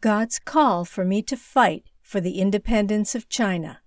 [0.00, 3.80] God's call for me to fight for the independence of China.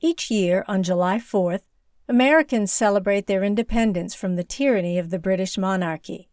[0.00, 1.62] Each year on July 4th,
[2.08, 6.30] Americans celebrate their independence from the tyranny of the British monarchy.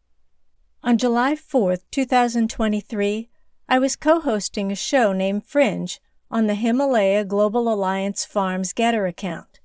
[0.83, 3.29] On July 4th, 2023,
[3.67, 5.99] I was co hosting a show named Fringe
[6.29, 9.59] on the Himalaya Global Alliance Farms GETTR account.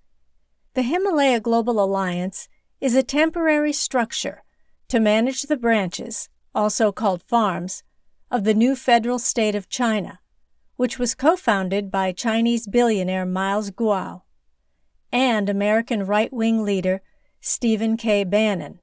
[0.72, 2.48] The Himalaya Global Alliance
[2.80, 4.42] is a temporary structure
[4.88, 7.82] to manage the branches, also called farms,
[8.33, 10.19] of the new federal state of China,
[10.77, 14.23] which was co founded by Chinese billionaire Miles Guo
[15.13, 17.03] and American right wing leader
[17.43, 18.25] Stephen K.
[18.25, 18.81] Bannon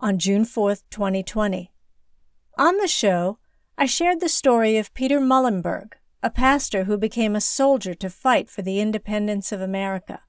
[0.00, 1.70] on June 4, 2020.
[2.56, 3.38] On the show,
[3.76, 5.92] I shared the story of Peter Muhlenberg,
[6.22, 10.22] a pastor who became a soldier to fight for the independence of America.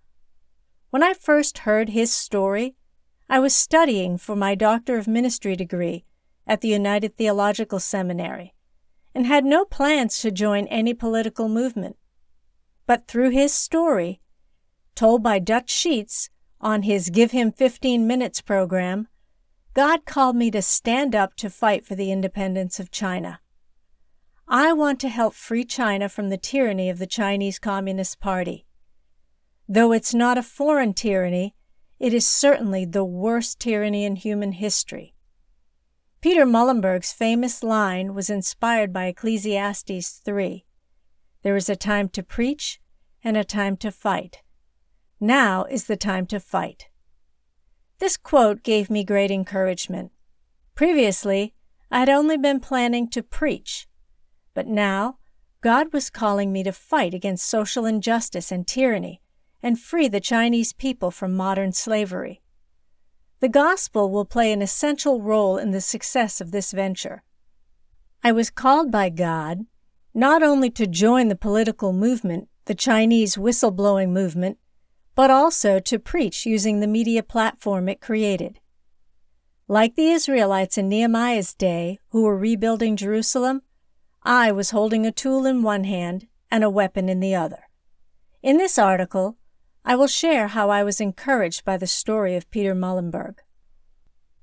[0.90, 2.76] When I first heard his story,
[3.30, 6.04] I was studying for my Doctor of Ministry degree
[6.46, 8.54] at the United Theological Seminary
[9.18, 11.98] and had no plans to join any political movement.
[12.86, 14.22] But through his story,
[14.94, 16.30] told by Dutch Sheets
[16.62, 19.08] on his Give Him 15 Minutes program,
[19.74, 23.40] God called me to stand up to fight for the independence of China.
[24.48, 28.68] I want to help free China from the tyranny of the Chinese Communist Party.
[29.68, 31.56] Though it's not a foreign tyranny,
[32.00, 35.16] it is certainly the worst tyranny in human history.
[36.28, 40.66] Peter Muhlenberg's famous line was inspired by Ecclesiastes 3
[41.42, 42.82] There is a time to preach
[43.24, 44.42] and a time to fight.
[45.22, 46.90] Now is the time to fight.
[48.00, 50.12] This quote gave me great encouragement.
[50.76, 51.54] Previously,
[51.90, 53.88] I had only been planning to preach
[54.54, 55.20] but now,
[55.62, 59.22] God was calling me to fight against social injustice and tyranny
[59.64, 62.42] and free the Chinese people from modern slavery.
[63.40, 67.24] The gospel will play an essential role in the success of this venture.
[68.24, 69.66] I was called by God
[70.14, 74.58] not only to join the political movement, the Chinese whistleblowing movement,
[75.14, 78.60] but also to preach using the media platform it created.
[79.68, 83.62] Like the Israelites in Nehemiah's day who were rebuilding Jerusalem,
[84.24, 87.68] I was holding a tool in one hand and a weapon in the other.
[88.42, 89.38] In this article,
[89.90, 93.36] I will share how I was encouraged by the story of Peter Muhlenberg.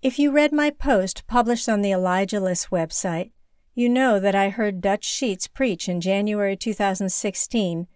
[0.00, 3.30] If you read my post published on the Elijah List website,
[3.74, 7.86] you know that I heard Dutch Sheets preach in January 2016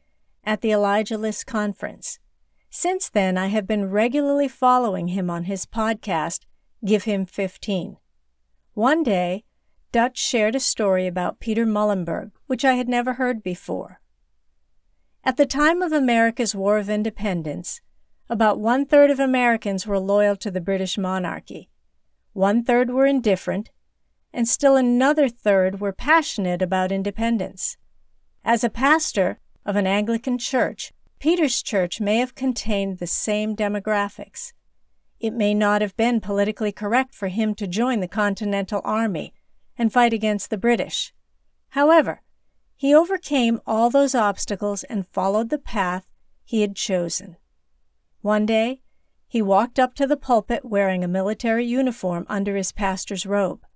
[0.44, 2.18] at the Elijah List conference.
[2.68, 6.40] Since then, I have been regularly following him on his podcast,
[6.84, 7.96] Give Him 15.
[8.74, 9.44] One day,
[9.90, 14.02] Dutch shared a story about Peter Muhlenberg, which I had never heard before.
[15.28, 17.82] At the time of America's War of Independence,
[18.30, 21.68] about one third of Americans were loyal to the British monarchy,
[22.32, 23.70] one third were indifferent,
[24.32, 27.76] and still another third were passionate about independence.
[28.42, 34.54] As a pastor of an Anglican church, Peter's church may have contained the same demographics.
[35.20, 39.34] It may not have been politically correct for him to join the Continental Army
[39.76, 41.12] and fight against the British.
[41.72, 42.22] However,
[42.78, 46.12] he overcame all those obstacles and followed the path
[46.44, 47.36] he had chosen.
[48.20, 48.82] One day,
[49.26, 53.66] he walked up to the pulpit wearing a military uniform under his pastor's robe.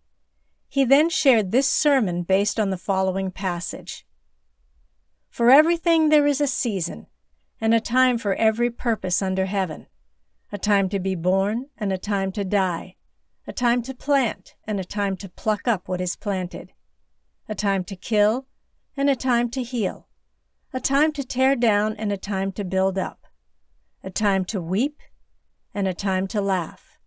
[0.69, 4.07] He then shared this sermon based on the following passage
[5.29, 7.09] For everything there is a season,
[7.61, 9.89] and a time for every purpose under heaven,
[10.53, 12.95] a time to be born and a time to die,
[13.49, 16.73] a time to plant and a time to pluck up what is planted,
[17.49, 18.47] a time to kill
[18.97, 20.09] and a time to heal,
[20.73, 23.27] a time to tear down and a time to build up,
[24.03, 25.01] a time to weep
[25.75, 26.99] and a time to laugh,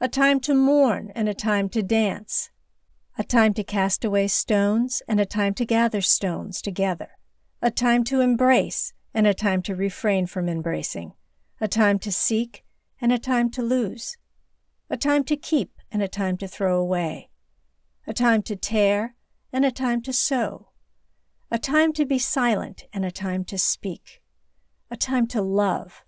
[0.00, 2.50] a time to mourn and a time to dance,
[3.18, 7.10] a time to cast away stones and a time to gather stones together,
[7.60, 11.12] a time to embrace and a time to refrain from embracing,
[11.60, 12.64] a time to seek
[13.00, 14.16] and a time to lose
[14.90, 17.28] a time to keep and a time to throw away,
[18.06, 19.14] a time to tear
[19.52, 20.67] and a time to sow,
[21.50, 24.20] a time to be silent and a time to speak,
[24.90, 26.04] a time to love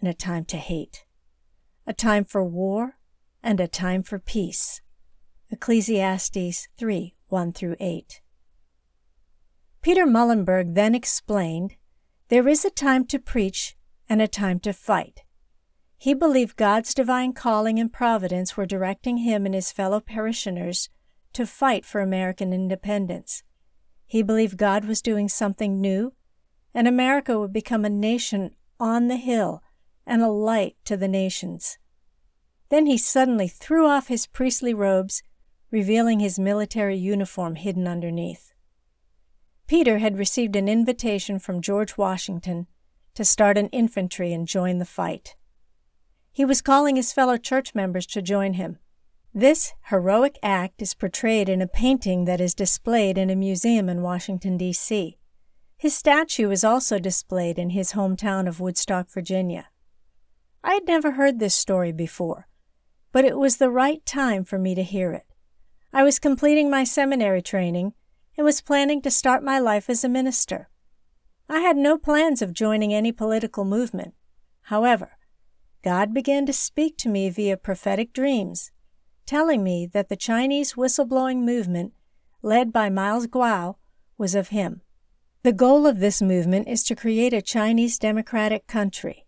[0.00, 1.04] and a time to hate,
[1.86, 2.98] a time for war
[3.44, 4.80] and a time for peace.
[5.52, 8.20] Ecclesiastes 3 1 through 8.
[9.82, 11.76] Peter Muhlenberg then explained
[12.28, 13.76] there is a time to preach
[14.08, 15.22] and a time to fight.
[15.96, 20.88] He believed God's divine calling and providence were directing him and his fellow parishioners
[21.34, 23.44] to fight for American independence.
[24.06, 26.12] He believed God was doing something new,
[26.72, 29.62] and America would become a nation on the hill
[30.06, 31.78] and a light to the nations.
[32.68, 35.22] Then he suddenly threw off his priestly robes,
[35.70, 38.52] revealing his military uniform hidden underneath.
[39.66, 42.68] Peter had received an invitation from George Washington
[43.14, 45.34] to start an infantry and join the fight.
[46.30, 48.78] He was calling his fellow church members to join him.
[49.38, 54.00] This heroic act is portrayed in a painting that is displayed in a museum in
[54.00, 55.18] Washington, D.C.
[55.76, 59.68] His statue is also displayed in his hometown of Woodstock, Virginia.
[60.64, 62.48] I had never heard this story before,
[63.12, 65.26] but it was the right time for me to hear it.
[65.92, 67.92] I was completing my seminary training
[68.38, 70.70] and was planning to start my life as a minister.
[71.46, 74.14] I had no plans of joining any political movement.
[74.62, 75.18] However,
[75.84, 78.70] God began to speak to me via prophetic dreams,
[79.26, 81.92] telling me that the Chinese whistleblowing movement,
[82.42, 83.76] led by Miles Guo,
[84.16, 84.82] was of Him.
[85.42, 89.26] The goal of this movement is to create a Chinese democratic country.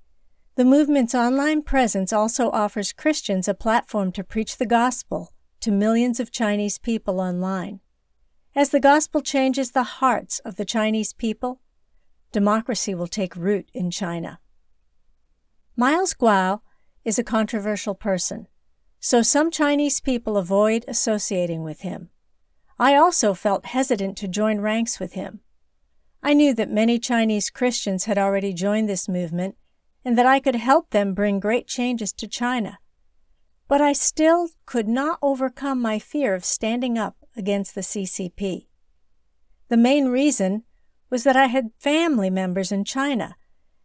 [0.57, 6.19] The movement's online presence also offers Christians a platform to preach the gospel to millions
[6.19, 7.81] of Chinese people online.
[8.57, 11.61] As the gospel changes the hearts of the Chinese people,
[12.33, 14.41] democracy will take root in China.
[15.77, 16.61] Miles Guo
[17.05, 18.49] is a controversial person,
[19.01, 22.11] so some Chinese people avoid associating with him.
[22.79, 25.41] I also felt hesitant to join ranks with him.
[26.23, 29.57] I knew that many Chinese Christians had already joined this movement
[30.05, 32.79] and that I could help them bring great changes to China.
[33.69, 38.67] But I still could not overcome my fear of standing up against the CCP.
[39.69, 40.65] The main reason
[41.11, 43.37] was that I had family members in China,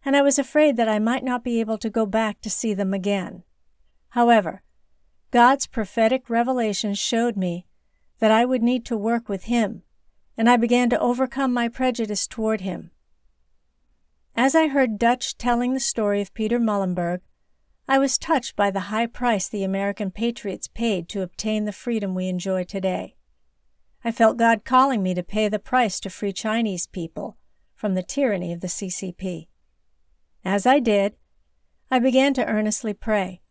[0.06, 2.74] and I was afraid that I might not be able to go back to see
[2.74, 3.44] them again.
[4.10, 4.64] However,
[5.34, 7.66] God's prophetic revelation showed me
[8.20, 9.82] that I would need to work with Him,
[10.38, 12.92] and I began to overcome my prejudice toward Him.
[14.36, 17.22] As I heard Dutch telling the story of Peter Muhlenberg,
[17.88, 22.14] I was touched by the high price the American patriots paid to obtain the freedom
[22.14, 23.16] we enjoy today.
[24.06, 27.38] I felt God calling me to pay the price to free Chinese people
[27.74, 29.48] from the tyranny of the CCP.
[30.46, 31.16] As I did,
[31.90, 33.42] I began to earnestly pray,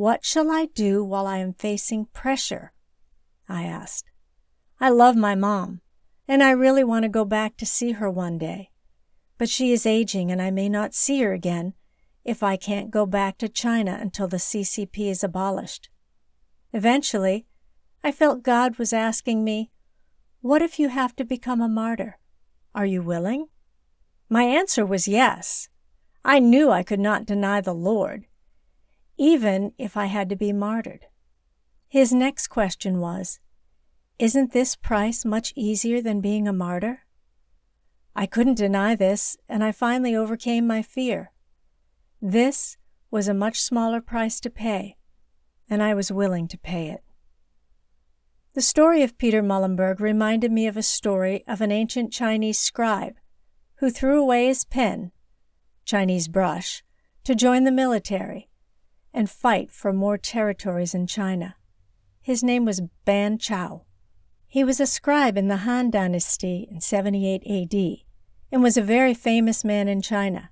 [0.00, 2.72] What shall I do while I am facing pressure?
[3.50, 4.10] I asked.
[4.80, 5.82] I love my mom,
[6.26, 8.70] and I really want to go back to see her one day.
[9.36, 11.74] But she is aging, and I may not see her again
[12.24, 15.90] if I can't go back to China until the CCP is abolished.
[16.72, 17.44] Eventually,
[18.02, 19.70] I felt God was asking me,
[20.40, 22.16] what if you have to become a martyr?
[22.74, 23.48] Are you willing?
[24.30, 25.68] My answer was yes.
[26.24, 28.24] I knew I could not deny the Lord,
[29.20, 31.04] even if I had to be martyred.
[31.86, 33.38] His next question was,
[34.18, 37.00] Isn't this price much easier than being a martyr?
[38.16, 41.32] I couldn't deny this, and I finally overcame my fear.
[42.22, 42.78] This
[43.10, 44.96] was a much smaller price to pay,
[45.68, 47.04] and I was willing to pay it.
[48.54, 53.16] The story of Peter Muhlenberg reminded me of a story of an ancient Chinese scribe
[53.76, 55.12] who threw away his pen,
[55.84, 56.82] Chinese brush,
[57.24, 58.49] to join the military
[59.12, 61.56] and fight for more territories in China.
[62.20, 63.84] His name was Ban Chao.
[64.46, 68.04] He was a scribe in the Han Dynasty in 78 AD
[68.52, 70.50] and was a very famous man in China.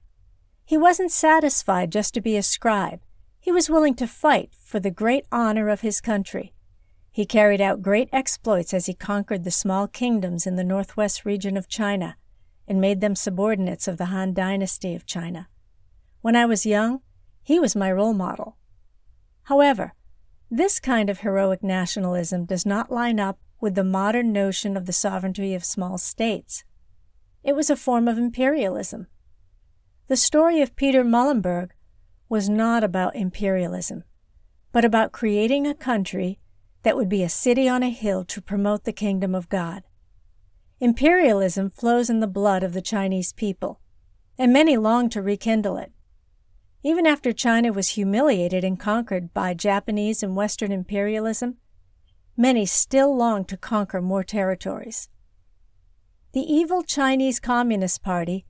[0.64, 3.00] He wasn't satisfied just to be a scribe.
[3.40, 6.52] He was willing to fight for the great honor of his country
[7.19, 11.56] he carried out great exploits as he conquered the small kingdoms in the northwest region
[11.56, 12.16] of China
[12.68, 15.49] and made them subordinates of the Han Dynasty of China.
[16.21, 17.00] When I was young,
[17.49, 18.59] he was my role model.
[19.45, 19.95] However,
[20.50, 24.93] this kind of heroic nationalism does not line up with the modern notion of the
[24.93, 26.62] sovereignty of small states.
[27.43, 29.07] It was a form of imperialism.
[30.09, 31.71] The story of Peter Muhlenberg
[32.28, 34.05] was not about imperialism,
[34.71, 36.38] but about creating a country
[36.83, 39.85] that would be a city on a hill to promote the kingdom of God.
[40.81, 43.81] Imperialism flows in the blood of the Chinese people,
[44.37, 45.93] and many long to rekindle it.
[46.82, 51.56] Even after China was humiliated and conquered by Japanese and Western imperialism,
[52.37, 55.08] many still long to conquer more territories.
[56.32, 58.47] The evil Chinese Communist Party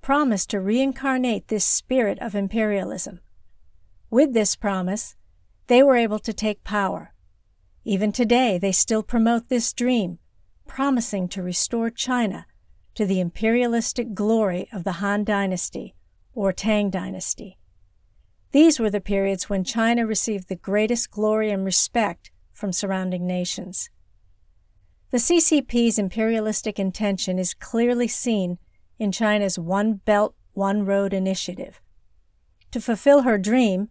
[0.00, 3.20] promised to reincarnate this spirit of imperialism.
[4.10, 5.16] With this promise,
[5.66, 7.12] they were able to take power
[7.84, 10.18] even today, they still promote this dream,
[10.66, 12.46] promising to restore China
[12.94, 15.94] to the imperialistic glory of the Han Dynasty
[16.34, 17.58] or Tang Dynasty.
[18.52, 23.88] These were the periods when China received the greatest glory and respect from surrounding nations.
[25.10, 28.58] The CCP's imperialistic intention is clearly seen
[28.98, 31.80] in China's One Belt, One Road initiative.
[32.70, 33.88] To fulfill her dream,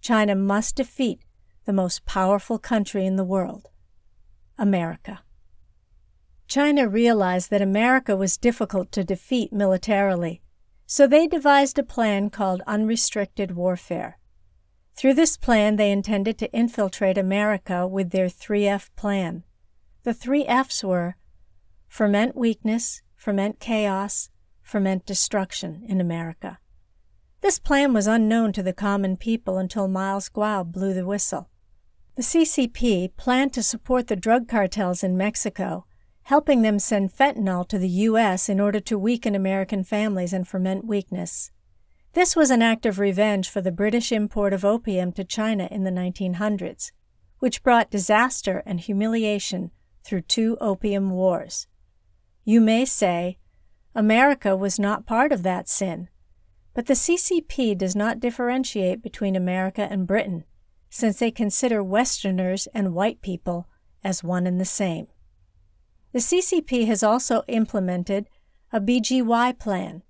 [0.00, 1.24] China must defeat
[1.64, 3.70] the most powerful country in the world,
[4.58, 5.22] America.
[6.46, 10.42] China realized that America was difficult to defeat militarily,
[10.86, 14.18] so they devised a plan called unrestricted warfare.
[14.96, 19.42] Through this plan, they intended to infiltrate America with their 3F plan.
[20.04, 21.16] The three F's were
[21.88, 24.30] ferment weakness, ferment chaos,
[24.62, 26.58] ferment destruction in America.
[27.40, 31.50] This plan was unknown to the common people until Miles Guo blew the whistle.
[32.16, 35.84] The CCP planned to support the drug cartels in Mexico,
[36.24, 38.48] helping them send fentanyl to the U.S.
[38.48, 41.50] in order to weaken American families and ferment weakness.
[42.14, 45.84] This was an act of revenge for the British import of opium to China in
[45.84, 46.92] the 1900s,
[47.40, 49.70] which brought disaster and humiliation
[50.02, 51.66] through two opium wars.
[52.44, 53.38] You may say,
[53.94, 56.08] America was not part of that sin,
[56.72, 60.44] but the CCP does not differentiate between America and Britain,
[60.88, 63.68] since they consider Westerners and white people
[64.02, 65.08] as one and the same.
[66.14, 68.28] The CCP has also implemented
[68.72, 70.04] a BGY plan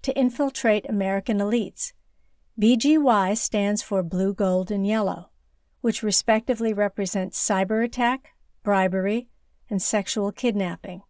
[0.00, 1.92] to infiltrate American elites.
[2.58, 5.28] BGY stands for blue, gold, and yellow,
[5.82, 8.30] which respectively represents cyber attack,
[8.62, 9.28] bribery,
[9.68, 11.02] and sexual kidnapping.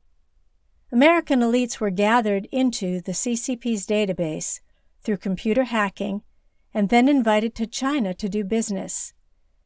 [0.90, 4.58] American elites were gathered into the CCP's database
[5.00, 6.22] through computer hacking
[6.74, 9.14] and then invited to China to do business.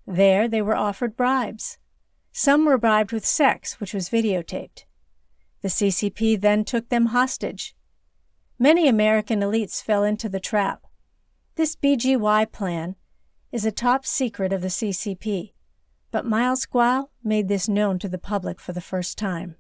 [0.07, 1.79] There they were offered bribes.
[2.37, 4.87] Some were bribed with sex, which was videotaped.
[5.63, 7.77] The CCP then took them hostage
[8.59, 10.83] Many American elites fell into the trap.
[11.55, 12.97] This BGY plan
[13.53, 15.53] is a top secret of the CCP,
[16.11, 19.55] but Miles Guo made this known to the public for the first time.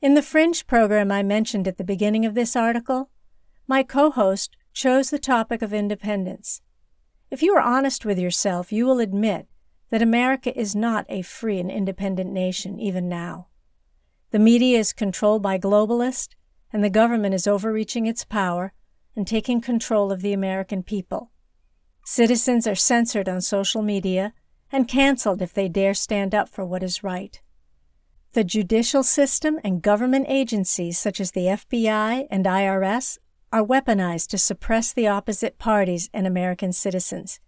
[0.00, 3.10] In the Fringe program I mentioned at the beginning of this article,
[3.66, 6.62] my co host chose the topic of independence.
[7.30, 9.46] If you are honest with yourself, you will admit
[9.90, 13.48] that America is not a free and independent nation even now.
[14.30, 16.34] The media is controlled by globalists
[16.72, 18.72] and the government is overreaching its power
[19.16, 21.30] and taking control of the American people.
[22.04, 24.32] Citizens are censored on social media
[24.70, 27.40] and canceled if they dare stand up for what is right.
[28.34, 33.18] The judicial system and government agencies such as the FBI and IRS
[33.50, 37.40] are weaponized to suppress the opposite parties and American citizens.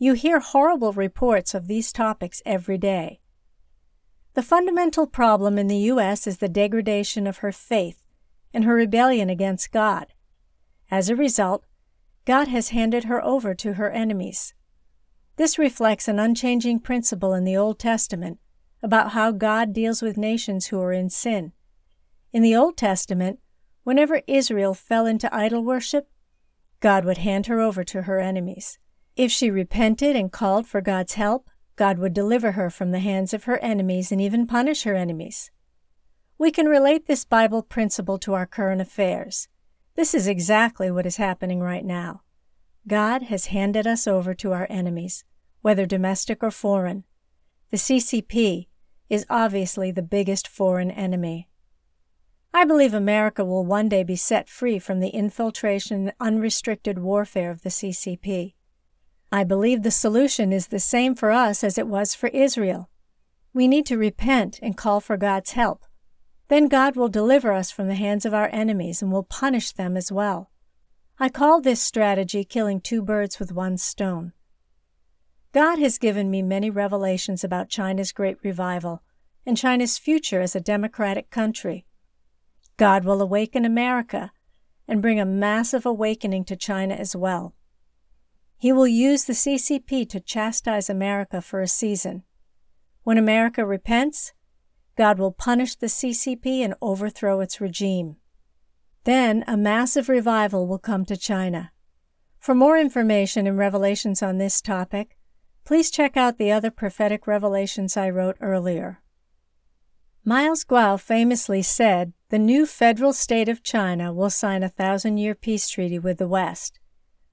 [0.00, 3.20] You hear horrible reports of these topics every day.
[4.34, 6.28] The fundamental problem in the U.S.
[6.28, 8.04] is the degradation of her faith
[8.54, 10.06] and her rebellion against God.
[10.88, 11.64] As a result,
[12.24, 14.54] God has handed her over to her enemies.
[15.34, 18.38] This reflects an unchanging principle in the Old Testament
[18.80, 21.52] about how God deals with nations who are in sin.
[22.32, 23.40] In the Old Testament,
[23.82, 26.08] whenever Israel fell into idol worship,
[26.78, 28.78] God would hand her over to her enemies.
[29.18, 33.34] If she repented and called for God's help, God would deliver her from the hands
[33.34, 35.50] of her enemies and even punish her enemies.
[36.38, 39.48] We can relate this Bible principle to our current affairs.
[39.96, 42.22] This is exactly what is happening right now.
[42.86, 45.24] God has handed us over to our enemies,
[45.62, 47.02] whether domestic or foreign.
[47.72, 48.68] The CCP
[49.10, 51.48] is obviously the biggest foreign enemy.
[52.54, 57.50] I believe America will one day be set free from the infiltration and unrestricted warfare
[57.50, 58.54] of the CCP.
[59.30, 62.88] I believe the solution is the same for us as it was for Israel.
[63.52, 65.84] We need to repent and call for God's help.
[66.48, 69.96] Then God will deliver us from the hands of our enemies and will punish them
[69.96, 70.50] as well.
[71.18, 74.32] I call this strategy killing two birds with one stone.
[75.52, 79.02] God has given me many revelations about China's great revival
[79.44, 81.84] and China's future as a democratic country.
[82.76, 84.30] God will awaken America
[84.86, 87.54] and bring a massive awakening to China as well.
[88.60, 92.24] He will use the CCP to chastise America for a season.
[93.04, 94.32] When America repents,
[94.96, 98.16] God will punish the CCP and overthrow its regime.
[99.04, 101.70] Then a massive revival will come to China.
[102.40, 105.16] For more information and revelations on this topic,
[105.64, 109.00] please check out the other prophetic revelations I wrote earlier.
[110.24, 115.36] Miles Guo famously said the new federal state of China will sign a thousand year
[115.36, 116.80] peace treaty with the West.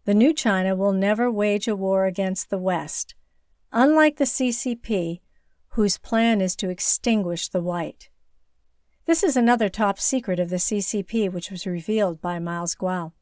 [0.05, 3.15] The new China will never wage a war against the West.
[3.71, 5.19] Unlike the CCP,
[5.69, 8.09] whose plan is to extinguish the white.
[9.05, 13.13] This is another top secret of the CCP, which was revealed by Miles Guo.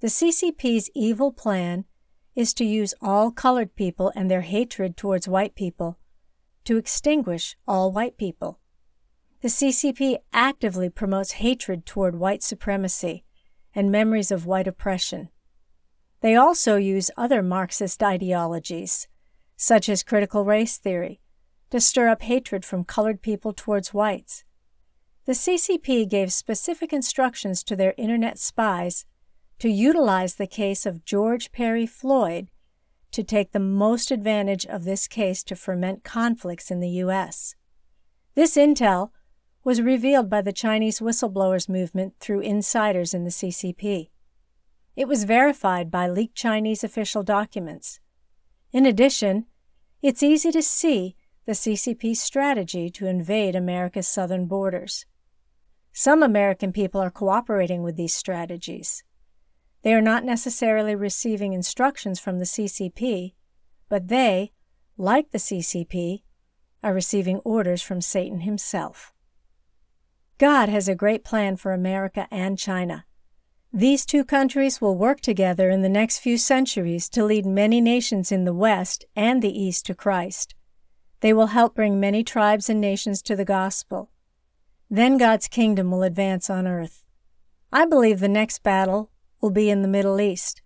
[0.00, 1.86] The CCP's evil plan
[2.34, 5.98] is to use all colored people and their hatred towards white people
[6.64, 8.58] to extinguish all white people.
[9.40, 13.24] The CCP actively promotes hatred toward white supremacy
[13.74, 15.30] and memories of white oppression.
[16.24, 19.08] They also use other Marxist ideologies,
[19.58, 21.20] such as critical race theory,
[21.68, 24.42] to stir up hatred from colored people towards whites.
[25.26, 29.04] the CCP gave specific instructions to their Internet spies
[29.58, 32.48] to utilize the case of George Perry Floyd
[33.10, 37.54] to take the most advantage of this case to ferment conflicts in the U.S.
[38.34, 39.10] This intel
[39.62, 44.08] was revealed by the Chinese whistleblowers movement through insiders in the CCP.
[44.96, 48.00] It was verified by leaked Chinese official documents.
[48.72, 49.46] In addition,
[50.02, 55.06] it's easy to see the CCP's strategy to invade America's southern borders.
[55.92, 59.04] Some American people are cooperating with these strategies.
[59.82, 63.34] They are not necessarily receiving instructions from the CCP,
[63.88, 64.52] but they,
[64.96, 66.22] like the CCP,
[66.82, 69.12] are receiving orders from Satan himself.
[70.38, 73.04] God has a great plan for America and China.
[73.76, 78.30] These two countries will work together in the next few centuries to lead many nations
[78.30, 80.54] in the West and the East to Christ.
[81.22, 84.12] They will help bring many tribes and nations to the gospel.
[84.88, 87.02] Then God's kingdom will advance on earth.
[87.72, 90.62] I believe the next battle will be in the Middle East.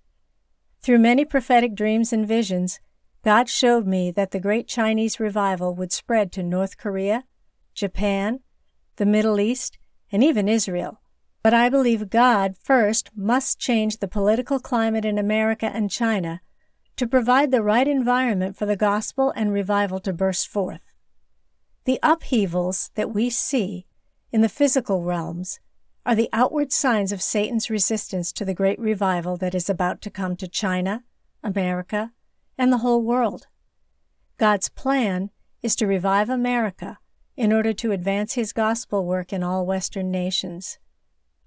[0.82, 2.78] Through many prophetic dreams and visions,
[3.24, 7.24] God showed me that the great Chinese revival would spread to North Korea,
[7.72, 8.40] Japan,
[8.96, 9.78] the Middle East,
[10.12, 11.00] and even Israel.
[11.48, 16.42] But I believe God first must change the political climate in America and China
[16.96, 20.82] to provide the right environment for the gospel and revival to burst forth.
[21.86, 23.86] The upheavals that we see
[24.30, 25.58] in the physical realms
[26.04, 30.10] are the outward signs of Satan's resistance to the great revival that is about to
[30.10, 31.04] come to China,
[31.42, 32.12] America,
[32.58, 33.46] and the whole world.
[34.36, 35.30] God's plan
[35.62, 36.98] is to revive America
[37.38, 40.78] in order to advance his gospel work in all Western nations.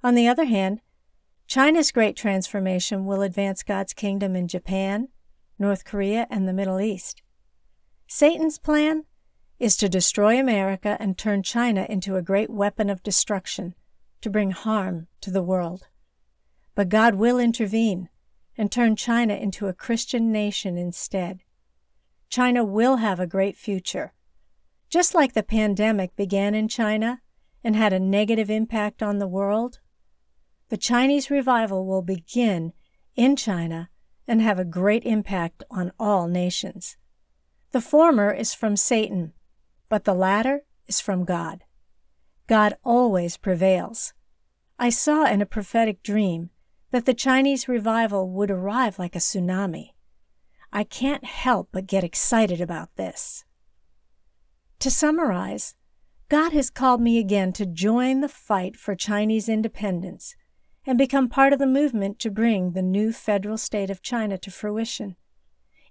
[0.03, 0.81] On the other hand,
[1.45, 5.09] China's great transformation will advance God's kingdom in Japan,
[5.59, 7.21] North Korea, and the Middle East.
[8.07, 9.03] Satan's plan
[9.59, 13.75] is to destroy America and turn China into a great weapon of destruction
[14.21, 15.87] to bring harm to the world.
[16.73, 18.09] But God will intervene
[18.57, 21.41] and turn China into a Christian nation instead.
[22.29, 24.13] China will have a great future.
[24.89, 27.21] Just like the pandemic began in China
[27.63, 29.79] and had a negative impact on the world,
[30.71, 32.71] the Chinese revival will begin
[33.17, 33.89] in China
[34.25, 36.95] and have a great impact on all nations.
[37.73, 39.33] The former is from Satan,
[39.89, 41.65] but the latter is from God.
[42.47, 44.13] God always prevails.
[44.79, 46.51] I saw in a prophetic dream
[46.91, 49.89] that the Chinese revival would arrive like a tsunami.
[50.71, 53.43] I can't help but get excited about this.
[54.79, 55.75] To summarize,
[56.29, 60.33] God has called me again to join the fight for Chinese independence
[60.85, 64.51] and become part of the movement to bring the new federal state of China to
[64.51, 65.15] fruition.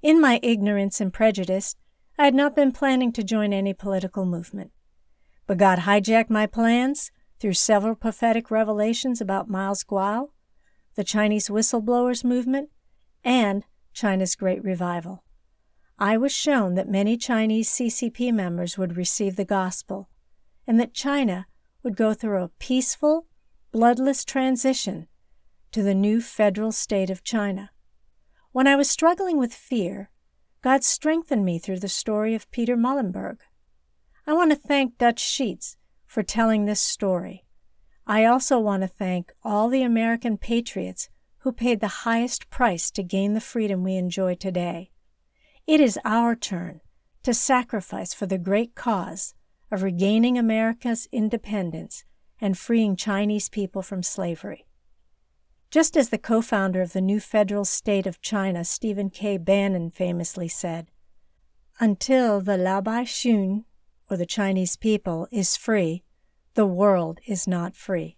[0.02, 1.76] In my ignorance and prejudice,
[2.18, 4.72] I had not been planning to join any political movement.
[5.46, 10.28] But God hijacked my plans through several prophetic revelations about Miles Guo,
[10.94, 12.70] the Chinese whistleblowers movement,
[13.24, 15.24] and China's Great Revival.
[15.98, 20.08] I was shown that many Chinese CCP members would receive the gospel
[20.66, 21.46] and that China
[21.82, 23.26] would go through a peaceful
[23.72, 25.06] bloodless transition
[25.70, 27.70] to the new federal state of China.
[28.50, 30.10] When I was struggling with fear,
[30.60, 33.38] God strengthened me through the story of Peter Muhlenberg.
[34.26, 37.44] I want to thank Dutch Sheets for telling this story.
[38.08, 43.04] I also want to thank all the American patriots who paid the highest price to
[43.04, 44.90] gain the freedom we enjoy today.
[45.68, 46.80] It is our turn
[47.22, 49.34] to sacrifice for the great cause
[49.70, 52.04] of regaining America's independence
[52.40, 54.66] and freeing Chinese people from slavery.
[55.70, 59.36] Just as the co founder of the new federal state of China, Stephen K.
[59.36, 60.90] Bannon, famously said,
[61.78, 63.64] Until the Laobaixing,
[64.10, 66.02] or the Chinese people, is free,
[66.54, 68.16] the world is not free.